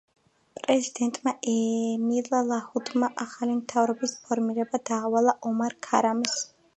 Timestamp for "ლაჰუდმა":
2.51-3.09